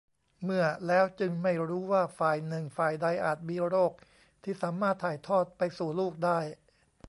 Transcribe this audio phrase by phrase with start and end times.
[0.43, 3.91] เมื่อ แล้วจึงไม่รู้ว่าฝ่ายหนึ่งฝ่ายใดอาจมีโรค
[4.43, 6.39] ที่สามารถถ่ายทอดไปสู่ลูกได้